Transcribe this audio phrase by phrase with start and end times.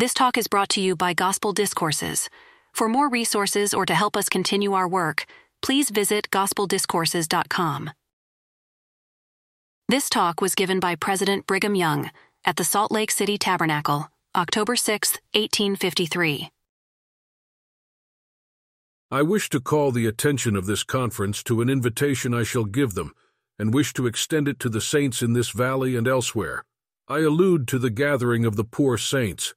[0.00, 2.30] This talk is brought to you by Gospel Discourses.
[2.72, 5.26] For more resources or to help us continue our work,
[5.60, 7.90] please visit gospeldiscourses.com.
[9.90, 12.10] This talk was given by President Brigham Young
[12.46, 16.48] at the Salt Lake City Tabernacle, October 6, 1853.
[19.10, 22.94] I wish to call the attention of this conference to an invitation I shall give
[22.94, 23.12] them,
[23.58, 26.64] and wish to extend it to the saints in this valley and elsewhere.
[27.06, 29.52] I allude to the gathering of the poor saints.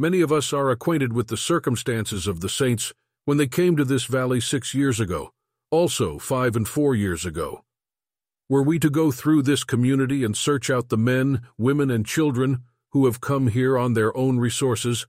[0.00, 2.92] Many of us are acquainted with the circumstances of the saints
[3.24, 5.32] when they came to this valley six years ago,
[5.72, 7.64] also five and four years ago.
[8.48, 12.62] Were we to go through this community and search out the men, women, and children
[12.92, 15.08] who have come here on their own resources,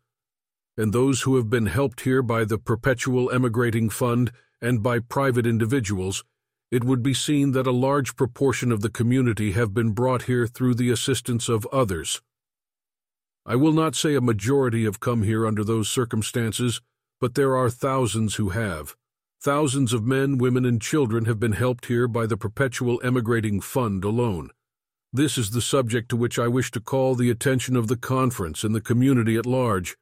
[0.75, 5.45] and those who have been helped here by the Perpetual Emigrating Fund and by private
[5.45, 6.23] individuals,
[6.71, 10.47] it would be seen that a large proportion of the community have been brought here
[10.47, 12.23] through the assistance of others.
[13.49, 16.81] I will not say a majority have come here under those circumstances,
[17.19, 18.95] but there are thousands who have.
[19.41, 24.03] Thousands of men, women, and children have been helped here by the Perpetual Emigrating Fund
[24.03, 24.51] alone.
[25.11, 28.63] This is the subject to which I wish to call the attention of the conference
[28.63, 29.97] and the community at large.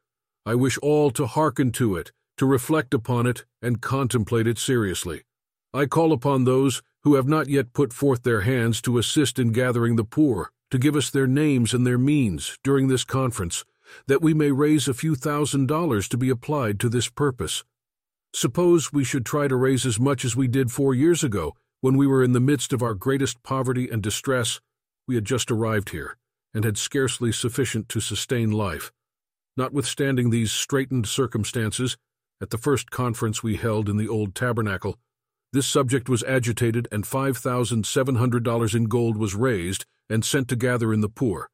[0.45, 5.23] I wish all to hearken to it, to reflect upon it, and contemplate it seriously.
[5.73, 9.53] I call upon those who have not yet put forth their hands to assist in
[9.53, 13.63] gathering the poor, to give us their names and their means during this conference,
[14.07, 17.63] that we may raise a few thousand dollars to be applied to this purpose.
[18.33, 21.95] Suppose we should try to raise as much as we did four years ago, when
[21.95, 24.59] we were in the midst of our greatest poverty and distress.
[25.07, 26.17] We had just arrived here,
[26.53, 28.91] and had scarcely sufficient to sustain life.
[29.55, 31.97] Notwithstanding these straitened circumstances,
[32.41, 34.97] at the first conference we held in the old tabernacle,
[35.53, 41.01] this subject was agitated and $5,700 in gold was raised and sent to gather in
[41.01, 41.49] the poor.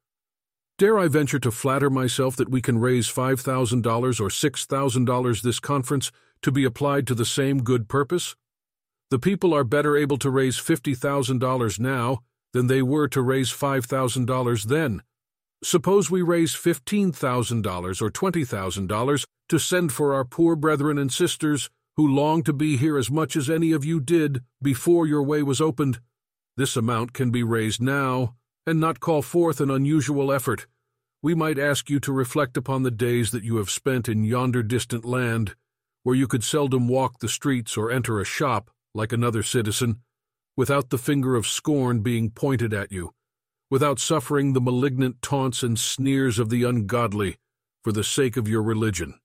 [0.79, 3.85] Dare I venture to flatter myself that we can raise $5,000
[4.19, 8.35] or $6,000 this conference to be applied to the same good purpose?
[9.11, 12.19] The people are better able to raise $50,000 now
[12.53, 15.03] than they were to raise $5,000 then.
[15.63, 22.07] Suppose we raise $15,000 or $20,000 to send for our poor brethren and sisters who
[22.07, 25.61] long to be here as much as any of you did before your way was
[25.61, 25.99] opened.
[26.57, 28.33] This amount can be raised now
[28.65, 30.67] and not call forth an unusual effort.
[31.21, 34.63] We might ask you to reflect upon the days that you have spent in yonder
[34.63, 35.55] distant land,
[36.03, 40.01] where you could seldom walk the streets or enter a shop like another citizen,
[40.55, 43.13] without the finger of scorn being pointed at you
[43.73, 47.37] without suffering the malignant taunts and sneers of the ungodly
[47.83, 49.15] for the sake of your religion.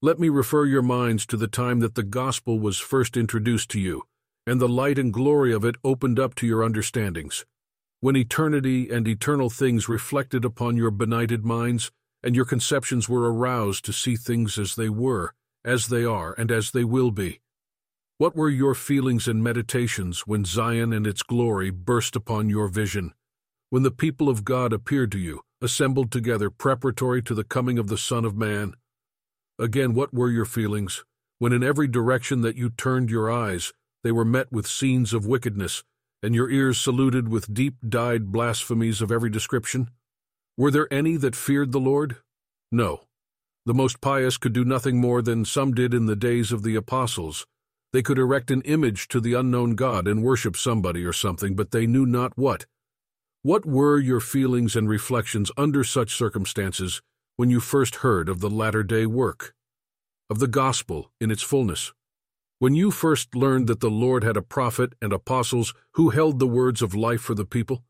[0.00, 3.80] Let me refer your minds to the time that the gospel was first introduced to
[3.80, 4.04] you,
[4.46, 7.44] and the light and glory of it opened up to your understandings,
[8.04, 11.90] when eternity and eternal things reflected upon your benighted minds,
[12.22, 15.32] and your conceptions were aroused to see things as they were,
[15.64, 17.40] as they are, and as they will be.
[18.18, 23.14] What were your feelings and meditations when Zion and its glory burst upon your vision?
[23.70, 27.88] when the people of God appeared to you, assembled together preparatory to the coming of
[27.88, 28.74] the Son of Man?
[29.58, 31.04] Again, what were your feelings,
[31.40, 33.72] when in every direction that you turned your eyes,
[34.04, 35.82] they were met with scenes of wickedness,
[36.24, 39.90] and your ears saluted with deep-dyed blasphemies of every description?
[40.56, 42.16] Were there any that feared the Lord?
[42.72, 43.02] No.
[43.66, 46.76] The most pious could do nothing more than some did in the days of the
[46.76, 47.46] apostles.
[47.92, 51.70] They could erect an image to the unknown God and worship somebody or something, but
[51.70, 52.66] they knew not what.
[53.42, 57.02] What were your feelings and reflections under such circumstances
[57.36, 59.54] when you first heard of the latter day work,
[60.30, 61.92] of the gospel in its fullness?
[62.60, 66.46] When you first learned that the Lord had a prophet and apostles who held the
[66.46, 67.82] words of life for the people?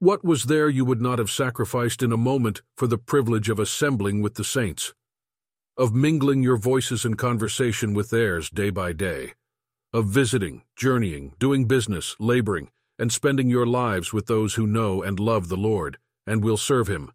[0.00, 3.60] What was there you would not have sacrificed in a moment for the privilege of
[3.60, 4.94] assembling with the saints?
[5.76, 9.34] Of mingling your voices in conversation with theirs day by day?
[9.92, 15.20] Of visiting, journeying, doing business, laboring, and spending your lives with those who know and
[15.20, 17.12] love the Lord, and will serve him.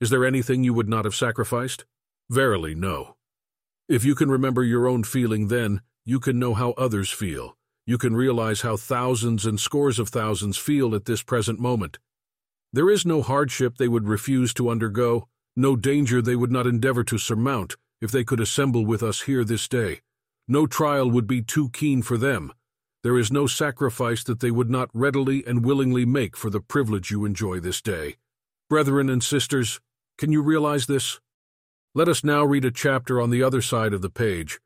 [0.00, 1.84] Is there anything you would not have sacrificed?
[2.30, 3.16] Verily, no.
[3.88, 7.56] If you can remember your own feeling then, you can know how others feel.
[7.86, 11.98] You can realize how thousands and scores of thousands feel at this present moment.
[12.72, 17.04] There is no hardship they would refuse to undergo, no danger they would not endeavor
[17.04, 20.00] to surmount if they could assemble with us here this day.
[20.48, 22.52] No trial would be too keen for them,
[23.02, 27.10] there is no sacrifice that they would not readily and willingly make for the privilege
[27.10, 28.14] you enjoy this day.
[28.70, 29.80] Brethren and sisters,
[30.16, 31.18] can you realize this?
[31.96, 34.60] Let us now read a chapter on the other side of the page,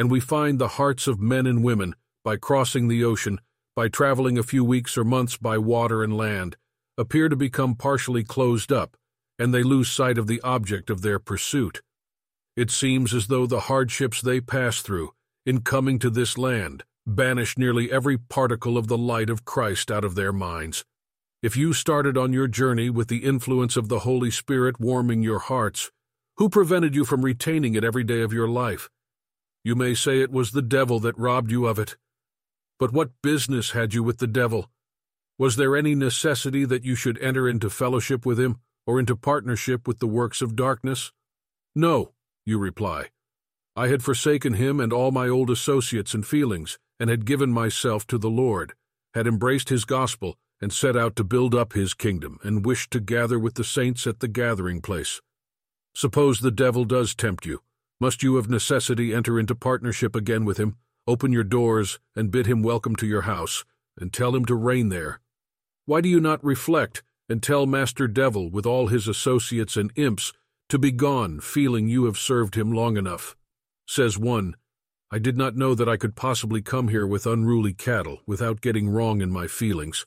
[0.00, 1.94] and we find the hearts of men and women,
[2.24, 3.38] by crossing the ocean,
[3.76, 6.56] by traveling a few weeks or months by water and land,
[6.96, 8.96] appear to become partially closed up,
[9.38, 11.82] and they lose sight of the object of their pursuit.
[12.56, 15.10] It seems as though the hardships they pass through,
[15.44, 20.02] in coming to this land, banish nearly every particle of the light of Christ out
[20.02, 20.86] of their minds.
[21.42, 25.40] If you started on your journey with the influence of the Holy Spirit warming your
[25.40, 25.90] hearts,
[26.38, 28.88] who prevented you from retaining it every day of your life?
[29.62, 31.96] You may say it was the devil that robbed you of it.
[32.78, 34.70] But what business had you with the devil?
[35.38, 39.86] Was there any necessity that you should enter into fellowship with him, or into partnership
[39.86, 41.12] with the works of darkness?
[41.74, 42.12] No,
[42.46, 43.08] you reply.
[43.76, 48.06] I had forsaken him and all my old associates and feelings, and had given myself
[48.08, 48.74] to the Lord,
[49.14, 53.00] had embraced his gospel, and set out to build up his kingdom, and wished to
[53.00, 55.20] gather with the saints at the gathering place.
[55.94, 57.60] Suppose the devil does tempt you.
[58.02, 60.76] Must you of necessity enter into partnership again with him,
[61.06, 63.66] open your doors, and bid him welcome to your house,
[63.98, 65.20] and tell him to reign there?
[65.84, 70.32] Why do you not reflect and tell Master Devil with all his associates and imps
[70.70, 73.36] to be gone, feeling you have served him long enough?
[73.86, 74.56] Says one,
[75.10, 78.88] I did not know that I could possibly come here with unruly cattle without getting
[78.88, 80.06] wrong in my feelings.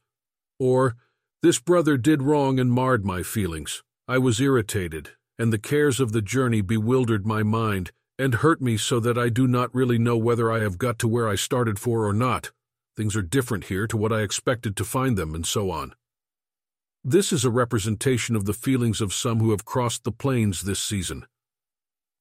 [0.60, 0.96] Or,
[1.44, 3.84] this brother did wrong and marred my feelings.
[4.08, 8.78] I was irritated, and the cares of the journey bewildered my mind and hurt me
[8.78, 11.80] so that I do not really know whether I have got to where I started
[11.80, 12.52] for or not.
[12.96, 15.96] Things are different here to what I expected to find them, and so on.
[17.04, 20.80] This is a representation of the feelings of some who have crossed the plains this
[20.80, 21.26] season.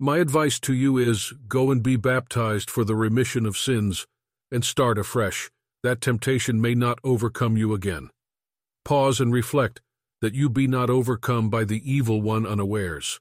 [0.00, 4.06] My advice to you is go and be baptized for the remission of sins
[4.50, 5.50] and start afresh.
[5.82, 8.10] That temptation may not overcome you again.
[8.84, 9.80] Pause and reflect
[10.22, 13.20] that you be not overcome by the evil one unawares.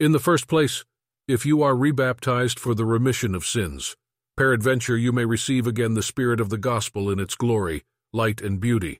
[0.00, 0.84] In the first place,
[1.28, 3.96] if you are rebaptized for the remission of sins,
[4.36, 8.60] peradventure you may receive again the Spirit of the gospel in its glory, light, and
[8.60, 8.98] beauty.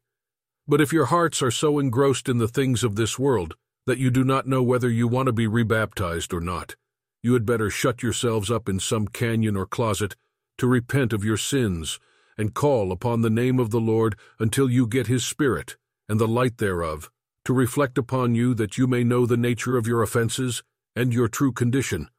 [0.68, 3.56] But if your hearts are so engrossed in the things of this world
[3.86, 6.76] that you do not know whether you want to be rebaptized or not,
[7.20, 10.14] you had better shut yourselves up in some canyon or closet
[10.58, 11.98] to repent of your sins
[12.36, 15.76] and call upon the name of the Lord until you get his Spirit
[16.08, 17.10] and the light thereof
[17.44, 20.62] to reflect upon you that you may know the nature of your offenses
[20.94, 22.10] and your true condition,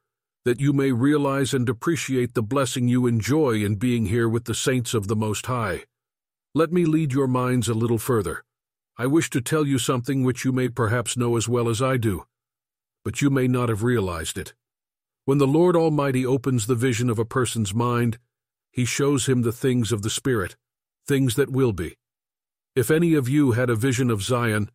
[0.44, 4.54] that you may realize and appreciate the blessing you enjoy in being here with the
[4.54, 5.84] saints of the Most High.
[6.52, 8.42] Let me lead your minds a little further.
[8.98, 11.96] I wish to tell you something which you may perhaps know as well as I
[11.96, 12.24] do,
[13.04, 14.54] but you may not have realized it.
[15.26, 18.18] When the Lord Almighty opens the vision of a person's mind,
[18.72, 20.56] he shows him the things of the Spirit,
[21.06, 21.96] things that will be.
[22.76, 24.70] If any of you had a vision of Zion,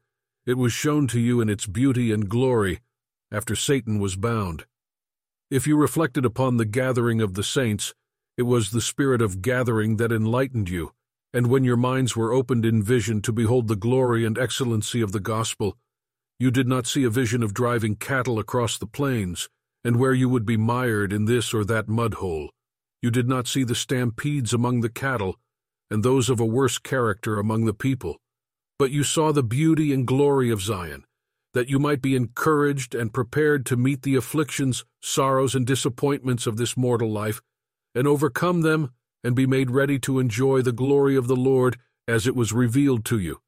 [0.45, 2.81] it was shown to you in its beauty and glory
[3.31, 4.65] after Satan was bound.
[5.50, 7.94] If you reflected upon the gathering of the saints,
[8.38, 10.92] it was the spirit of gathering that enlightened you,
[11.33, 15.13] and when your minds were opened in vision to behold the glory and excellency of
[15.13, 15.77] the gospel,
[16.38, 19.48] you did not see a vision of driving cattle across the plains,
[19.86, 22.50] and where you would be mired in this or that mud hole.
[23.01, 25.38] You did not see the stampedes among the cattle,
[25.90, 28.18] and those of a worse character among the people.
[28.78, 31.06] But you saw the beauty and glory of Zion,
[31.54, 36.58] that you might be encouraged and prepared to meet the afflictions, sorrows, and disappointments of
[36.58, 37.42] this mortal life,
[37.94, 38.92] and overcome them
[39.24, 41.78] and be made ready to enjoy the glory of the Lord
[42.08, 43.42] as it was revealed to you.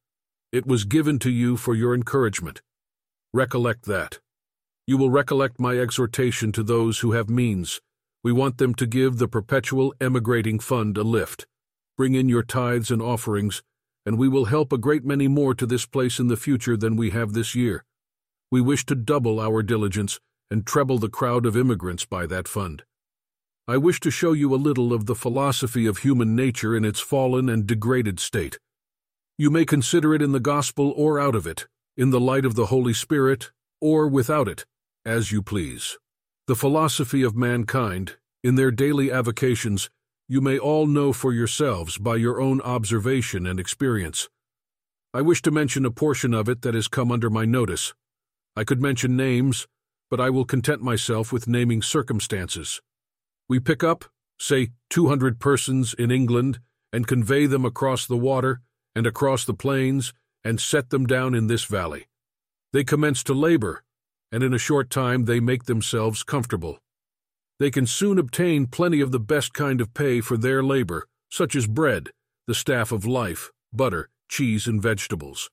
[0.51, 2.61] It was given to you for your encouragement.
[3.33, 4.19] Recollect that.
[4.87, 7.81] You will recollect my exhortation to those who have means.
[8.23, 11.45] We want them to give the perpetual emigrating fund a lift.
[11.97, 13.63] Bring in your tithes and offerings,
[14.05, 16.95] and we will help a great many more to this place in the future than
[16.95, 17.83] we have this year.
[18.51, 20.19] We wish to double our diligence
[20.51, 22.83] and treble the crowd of immigrants by that fund.
[23.67, 27.01] I wish to show you a little of the philosophy of human nature in its
[27.01, 28.59] fallen and degraded state.
[29.37, 32.55] You may consider it in the gospel or out of it, in the light of
[32.55, 33.51] the Holy Spirit,
[33.81, 34.65] or without it
[35.05, 35.97] as you please.
[36.45, 39.89] The philosophy of mankind, in their daily avocations,
[40.27, 44.29] you may all know for yourselves by your own observation and experience.
[45.13, 47.93] I wish to mention a portion of it that has come under my notice.
[48.55, 49.67] I could mention names,
[50.09, 52.81] but I will content myself with naming circumstances.
[53.47, 54.05] We pick up,
[54.37, 56.59] say, 200 persons in England
[56.91, 58.61] and convey them across the water
[58.95, 62.07] and across the plains and set them down in this valley.
[62.73, 63.83] They commence to labor
[64.31, 66.79] and in a short time they make themselves comfortable.
[67.59, 71.55] They can soon obtain plenty of the best kind of pay for their labor, such
[71.55, 72.11] as bread,
[72.45, 75.49] the staff of life, butter, cheese, and vegetables.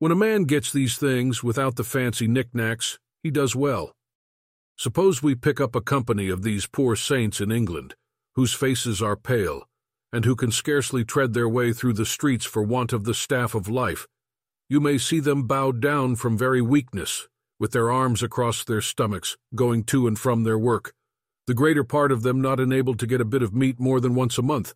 [0.00, 3.92] When a man gets these things without the fancy knickknacks, he does well.
[4.76, 7.94] Suppose we pick up a company of these poor saints in England,
[8.34, 9.68] whose faces are pale,
[10.12, 13.54] and who can scarcely tread their way through the streets for want of the staff
[13.54, 14.08] of life,
[14.68, 17.28] You may see them bowed down from very weakness,
[17.60, 20.94] with their arms across their stomachs, going to and from their work,
[21.46, 24.14] the greater part of them not enabled to get a bit of meat more than
[24.14, 24.74] once a month,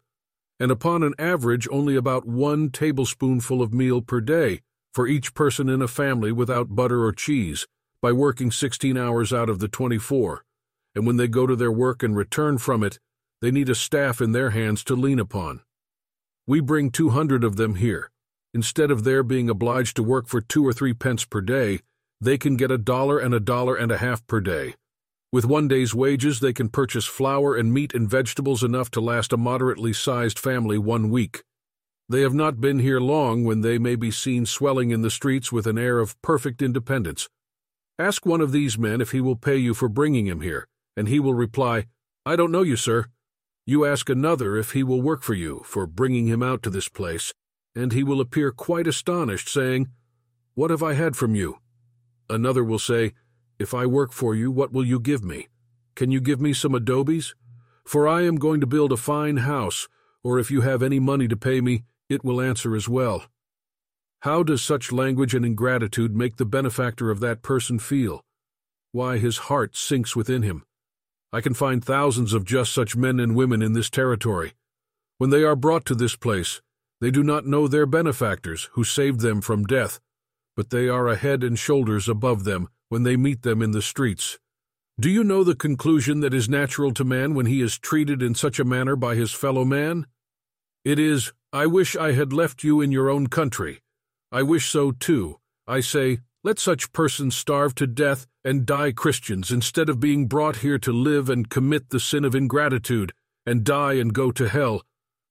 [0.59, 4.61] and upon an average only about one tablespoonful of meal per day
[4.93, 7.67] for each person in a family without butter or cheese,
[8.01, 10.45] by working 16 hours out of the 24,
[10.95, 12.99] and when they go to their work and return from it,
[13.43, 15.61] they need a staff in their hands to lean upon.
[16.47, 18.11] We bring 200 of them here.
[18.55, 21.81] Instead of their being obliged to work for two or three pence per day,
[22.21, 24.75] they can get a dollar and a dollar and a half per day.
[25.33, 29.33] With one day's wages, they can purchase flour and meat and vegetables enough to last
[29.33, 31.43] a moderately sized family one week.
[32.09, 35.51] They have not been here long when they may be seen swelling in the streets
[35.51, 37.29] with an air of perfect independence.
[37.99, 41.09] Ask one of these men if he will pay you for bringing him here, and
[41.09, 41.87] he will reply,
[42.25, 43.07] I don't know you, sir.
[43.67, 46.89] You ask another if he will work for you for bringing him out to this
[46.89, 47.33] place,
[47.75, 49.89] and he will appear quite astonished, saying,
[50.55, 51.59] What have I had from you?
[52.31, 53.15] Another will say,
[53.59, 55.49] If I work for you, what will you give me?
[55.95, 57.35] Can you give me some adobes?
[57.87, 59.89] For I am going to build a fine house,
[60.23, 63.25] or if you have any money to pay me, it will answer as well.
[64.21, 68.25] How does such language and ingratitude make the benefactor of that person feel?
[68.93, 70.65] Why, his heart sinks within him.
[71.33, 74.53] I can find thousands of just such men and women in this territory.
[75.19, 76.61] When they are brought to this place,
[77.01, 80.01] they do not know their benefactors who saved them from death,
[80.57, 83.83] but they are a head and shoulders above them when they meet them in the
[83.83, 84.39] streets.
[84.99, 88.35] Do you know the conclusion that is natural to man when he is treated in
[88.35, 90.07] such a manner by his fellow man?
[90.85, 93.81] It is, I wish I had left you in your own country.
[94.33, 95.39] I wish so too.
[95.67, 100.57] I say, let such persons starve to death and die Christians instead of being brought
[100.57, 103.13] here to live and commit the sin of ingratitude
[103.45, 104.83] and die and go to hell.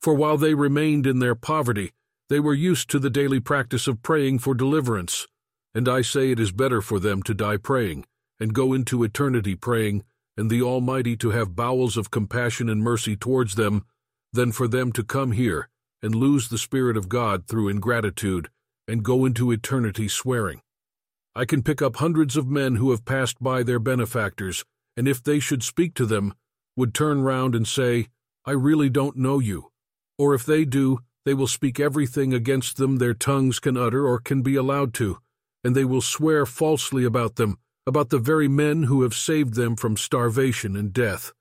[0.02, 1.92] For while they remained in their poverty,
[2.30, 5.26] they were used to the daily practice of praying for deliverance.
[5.76, 8.06] And I say it is better for them to die praying
[8.40, 10.04] and go into eternity praying,
[10.38, 13.86] and the Almighty to have bowels of compassion and mercy towards them,
[14.34, 15.70] than for them to come here
[16.02, 18.50] and lose the Spirit of God through ingratitude
[18.88, 20.62] and go into eternity swearing.
[21.36, 24.64] I can pick up hundreds of men who have passed by their benefactors,
[24.96, 26.34] and if they should speak to them,
[26.78, 28.08] would turn round and say,
[28.46, 29.72] I really don't know you.
[30.18, 34.20] Or if they do, they will speak everything against them their tongues can utter or
[34.20, 35.18] can be allowed to,
[35.66, 39.76] and they will swear falsely about them, about the very men who have saved them
[39.76, 41.34] from starvation and death.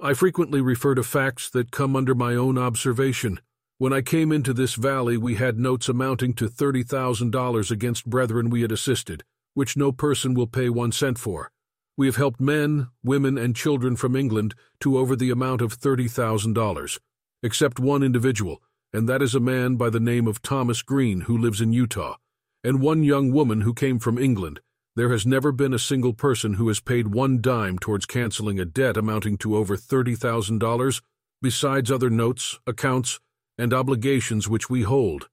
[0.00, 3.40] I frequently refer to facts that come under my own observation,
[3.80, 8.62] when I came into this valley, we had notes amounting to $30,000 against brethren we
[8.62, 9.22] had assisted,
[9.54, 11.52] which no person will pay one cent for.
[11.96, 16.98] We have helped men, women, and children from England to over the amount of $30,000,
[17.44, 18.60] except one individual,
[18.92, 22.16] and that is a man by the name of Thomas Green who lives in Utah,
[22.64, 24.60] and one young woman who came from England.
[24.96, 28.64] There has never been a single person who has paid one dime towards canceling a
[28.64, 31.02] debt amounting to over $30,000,
[31.40, 33.20] besides other notes, accounts,
[33.56, 35.28] and obligations which we hold.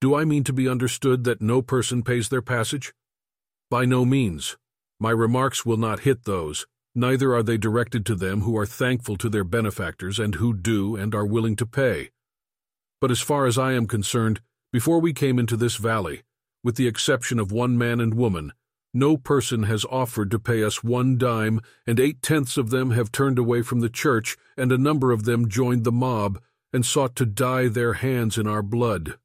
[0.00, 2.94] Do I mean to be understood that no person pays their passage?
[3.70, 4.56] By no means.
[5.00, 9.16] My remarks will not hit those, neither are they directed to them who are thankful
[9.18, 12.10] to their benefactors and who do and are willing to pay.
[13.00, 14.40] But as far as I am concerned,
[14.72, 16.22] before we came into this valley,
[16.68, 18.52] with the exception of one man and woman,
[18.92, 23.10] no person has offered to pay us one dime, and eight tenths of them have
[23.10, 26.38] turned away from the church, and a number of them joined the mob,
[26.70, 29.16] and sought to dye their hands in our blood.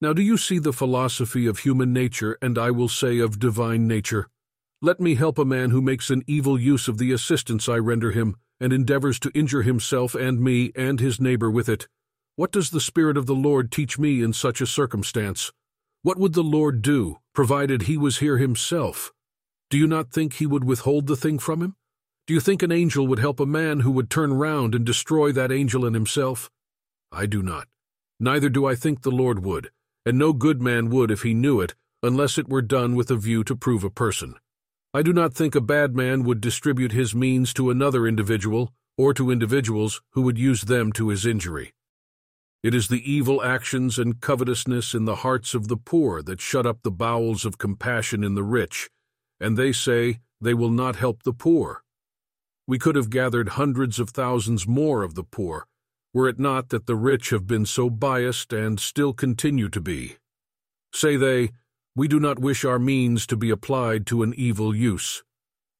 [0.00, 3.88] Now do you see the philosophy of human nature, and I will say of divine
[3.88, 4.28] nature?
[4.80, 8.12] Let me help a man who makes an evil use of the assistance I render
[8.12, 11.88] him, and endeavors to injure himself and me and his neighbor with it.
[12.36, 15.50] What does the Spirit of the Lord teach me in such a circumstance?
[16.02, 19.12] What would the Lord do, provided he was here himself?
[19.68, 21.76] Do you not think he would withhold the thing from him?
[22.26, 25.30] Do you think an angel would help a man who would turn round and destroy
[25.32, 26.50] that angel and himself?
[27.12, 27.68] I do not.
[28.18, 29.70] Neither do I think the Lord would,
[30.06, 33.16] and no good man would if he knew it, unless it were done with a
[33.16, 34.36] view to prove a person.
[34.94, 39.12] I do not think a bad man would distribute his means to another individual, or
[39.12, 41.74] to individuals who would use them to his injury.
[42.62, 46.66] It is the evil actions and covetousness in the hearts of the poor that shut
[46.66, 48.90] up the bowels of compassion in the rich,
[49.40, 51.82] and they say they will not help the poor.
[52.66, 55.66] We could have gathered hundreds of thousands more of the poor,
[56.12, 60.16] were it not that the rich have been so biased and still continue to be.
[60.92, 61.52] Say they,
[61.96, 65.22] we do not wish our means to be applied to an evil use.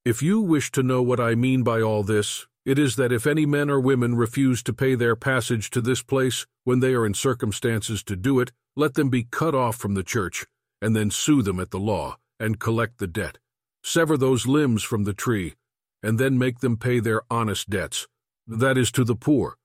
[0.03, 3.25] If you wish to know what I mean by all this, it is that if
[3.25, 7.05] any men or women refuse to pay their passage to this place when they are
[7.05, 10.45] in circumstances to do it, let them be cut off from the church,
[10.81, 13.37] and then sue them at the law and collect the debt.
[13.83, 15.55] Sever those limbs from the tree,
[16.03, 18.07] and then make them pay their honest debts,
[18.47, 19.57] that is, to the poor.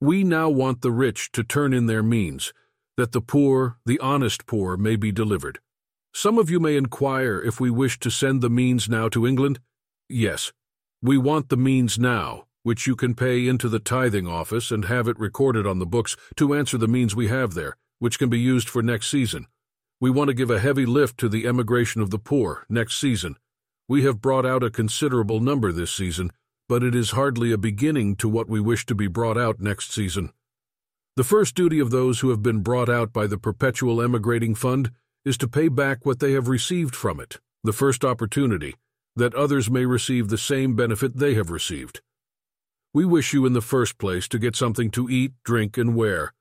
[0.00, 2.52] We now want the rich to turn in their means,
[2.96, 5.60] that the poor, the honest poor, may be delivered.
[6.14, 9.60] Some of you may inquire if we wish to send the means now to England.
[10.08, 10.52] Yes,
[11.04, 15.08] we want the means now, which you can pay into the tithing office and have
[15.08, 18.38] it recorded on the books to answer the means we have there, which can be
[18.38, 19.46] used for next season.
[20.00, 23.36] We want to give a heavy lift to the emigration of the poor next season.
[23.88, 26.30] We have brought out a considerable number this season,
[26.68, 29.92] but it is hardly a beginning to what we wish to be brought out next
[29.92, 30.30] season.
[31.16, 34.92] The first duty of those who have been brought out by the Perpetual Emigrating Fund
[35.24, 38.76] is to pay back what they have received from it, the first opportunity,
[39.16, 42.00] that others may receive the same benefit they have received.
[42.94, 46.32] We wish you in the first place to get something to eat, drink, and wear,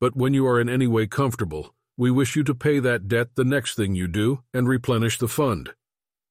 [0.00, 3.28] but when you are in any way comfortable, we wish you to pay that debt
[3.34, 5.74] the next thing you do and replenish the fund.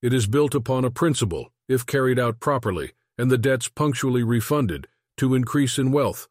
[0.02, 4.88] It is built upon a principle, if carried out properly, and the debts punctually refunded,
[5.18, 6.28] to increase in wealth.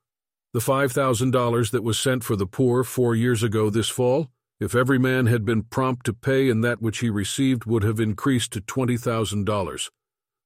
[0.52, 4.30] The $5,000 that was sent for the poor four years ago this fall
[4.60, 7.98] if every man had been prompt to pay and that which he received would have
[7.98, 9.90] increased to $20,000.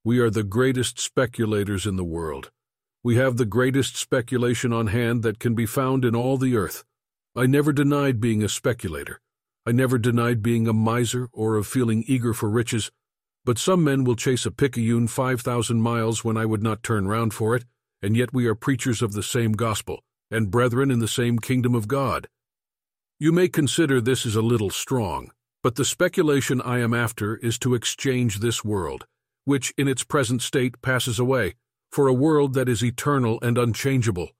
[0.04, 2.50] We are the greatest speculators in the world.
[3.04, 6.84] We have the greatest speculation on hand that can be found in all the earth.
[7.36, 9.20] I never denied being a speculator.
[9.66, 12.90] I never denied being a miser or of feeling eager for riches.
[13.44, 17.34] But some men will chase a picayune 5,000 miles when I would not turn round
[17.34, 17.64] for it,
[18.02, 21.74] and yet we are preachers of the same gospel, and brethren in the same kingdom
[21.74, 22.28] of God.
[23.20, 25.32] You may consider this is a little strong,
[25.64, 29.06] but the speculation I am after is to exchange this world,
[29.44, 31.56] which in its present state passes away,
[31.90, 34.30] for a world that is eternal and unchangeable,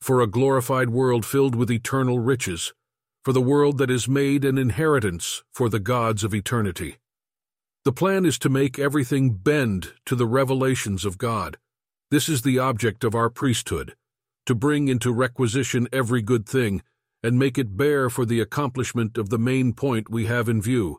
[0.00, 2.74] for a glorified world filled with eternal riches,
[3.24, 6.96] for the world that is made an inheritance for the gods of eternity.
[7.84, 11.58] The plan is to make everything bend to the revelations of God.
[12.10, 13.94] This is the object of our priesthood,
[14.46, 16.82] to bring into requisition every good thing
[17.22, 20.98] and make it bear for the accomplishment of the main point we have in view.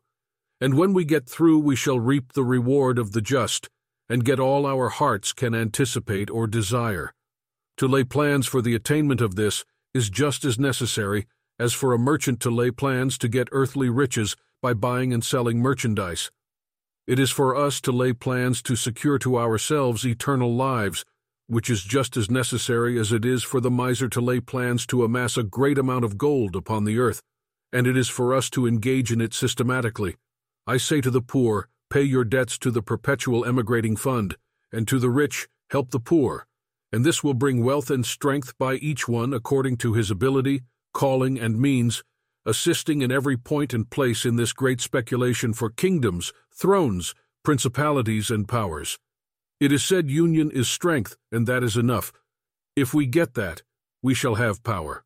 [0.60, 3.70] And when we get through, we shall reap the reward of the just,
[4.10, 7.14] and get all our hearts can anticipate or desire.
[7.78, 11.28] To lay plans for the attainment of this is just as necessary
[11.60, 15.60] as for a merchant to lay plans to get earthly riches by buying and selling
[15.60, 16.32] merchandise.
[17.06, 21.06] It is for us to lay plans to secure to ourselves eternal lives
[21.48, 25.04] which is just as necessary as it is for the miser to lay plans to
[25.04, 27.22] amass a great amount of gold upon the earth,
[27.74, 30.16] and it is for us to engage in it systematically.
[30.66, 34.36] I say to the poor, pay your debts to the perpetual emigrating fund,
[34.72, 36.46] and to the rich, help the poor,
[36.92, 40.62] and this will bring wealth and strength by each one according to his ability,
[40.94, 42.04] calling, and means,
[42.46, 48.48] assisting in every point and place in this great speculation for kingdoms, thrones, principalities, and
[48.48, 48.98] powers.
[49.60, 52.14] It is said union is strength, and that is enough.
[52.76, 53.64] If we get that,
[54.04, 55.04] we shall have power.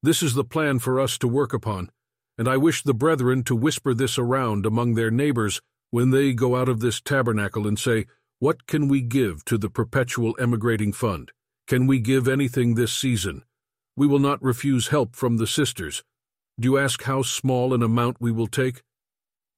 [0.00, 1.90] This is the plan for us to work upon,
[2.38, 6.54] and I wish the brethren to whisper this around among their neighbors when they go
[6.54, 8.06] out of this tabernacle and say,
[8.38, 11.32] What can we give to the perpetual emigrating fund?
[11.66, 13.42] Can we give anything this season?
[13.96, 16.04] We will not refuse help from the sisters.
[16.60, 18.84] Do you ask how small an amount we will take?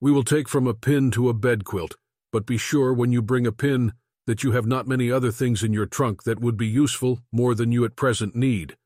[0.00, 1.96] We will take from a pin to a bedquilt,
[2.32, 3.92] but be sure when you bring a pin
[4.26, 7.54] that you have not many other things in your trunk that would be useful more
[7.54, 8.76] than you at present need.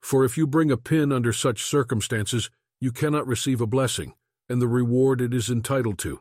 [0.00, 4.14] For if you bring a pin under such circumstances, you cannot receive a blessing,
[4.48, 6.20] and the reward it is entitled to.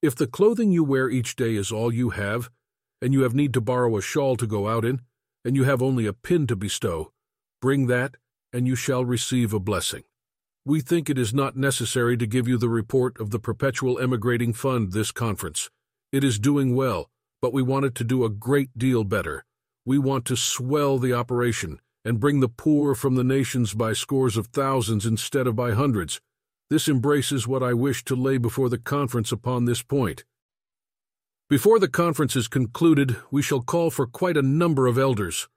[0.00, 2.50] If the clothing you wear each day is all you have,
[3.02, 5.00] and you have need to borrow a shawl to go out in,
[5.44, 7.12] and you have only a pin to bestow,
[7.60, 8.16] bring that,
[8.52, 10.04] and you shall receive a blessing.
[10.64, 14.52] We think it is not necessary to give you the report of the Perpetual Emigrating
[14.52, 15.70] Fund this conference.
[16.12, 19.44] It is doing well, but we want it to do a great deal better.
[19.84, 24.36] We want to swell the operation and bring the poor from the nations by scores
[24.36, 26.20] of thousands instead of by hundreds.
[26.70, 30.24] This embraces what I wish to lay before the conference upon this point.
[31.48, 35.48] Before the conference is concluded, we shall call for quite a number of elders.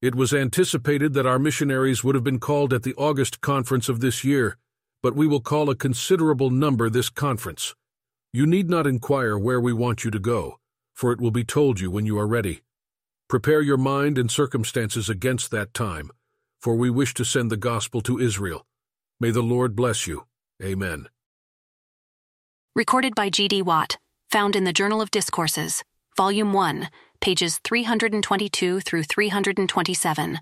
[0.00, 4.00] It was anticipated that our missionaries would have been called at the August conference of
[4.00, 4.58] this year,
[5.02, 7.74] but we will call a considerable number this conference.
[8.32, 10.58] You need not inquire where we want you to go
[10.94, 12.62] for it will be told you when you are ready.
[13.28, 16.10] Prepare your mind and circumstances against that time,
[16.62, 18.64] for we wish to send the gospel to Israel.
[19.20, 20.24] May the Lord bless you.
[20.62, 21.08] Amen.
[22.76, 23.62] Recorded by G.D.
[23.62, 23.98] Watt,
[24.30, 25.82] found in the Journal of Discourses,
[26.16, 26.88] Volume 1,
[27.20, 30.38] pages 322 through 327.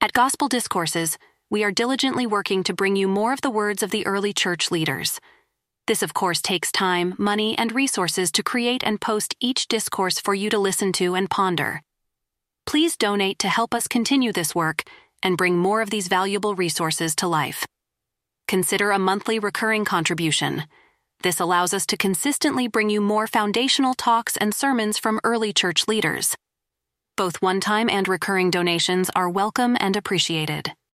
[0.00, 3.90] At Gospel Discourses, we are diligently working to bring you more of the words of
[3.90, 5.20] the early church leaders.
[5.86, 10.34] This, of course, takes time, money, and resources to create and post each discourse for
[10.34, 11.82] you to listen to and ponder.
[12.66, 14.82] Please donate to help us continue this work
[15.22, 17.64] and bring more of these valuable resources to life.
[18.48, 20.64] Consider a monthly recurring contribution.
[21.22, 25.88] This allows us to consistently bring you more foundational talks and sermons from early church
[25.88, 26.36] leaders.
[27.16, 30.76] Both one time and recurring donations are welcome and appreciated.